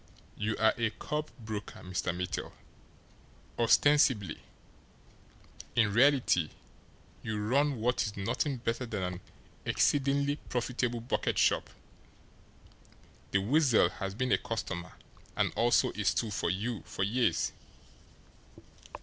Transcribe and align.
You 0.35 0.57
are 0.57 0.73
a 0.79 0.89
curb 0.89 1.29
broker, 1.37 1.79
Mr. 1.81 2.11
Mittel 2.11 2.51
ostensibly. 3.59 4.39
In 5.75 5.93
reality, 5.93 6.49
you 7.21 7.37
run 7.37 7.79
what 7.79 8.01
is 8.01 8.17
nothing 8.17 8.57
better 8.57 8.87
than 8.87 9.03
an 9.03 9.19
exceedingly 9.63 10.37
profitable 10.49 11.01
bucket 11.01 11.37
shop. 11.37 11.69
The 13.29 13.41
Weasel 13.41 13.89
has 13.89 14.15
been 14.15 14.31
a 14.31 14.39
customer 14.39 14.93
and 15.35 15.53
also 15.55 15.91
a 15.91 16.03
stool 16.03 16.31
for 16.31 16.49
you 16.49 16.81
for 16.81 17.03
years. 17.03 17.51